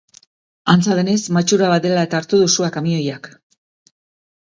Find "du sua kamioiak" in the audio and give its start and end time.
2.45-3.33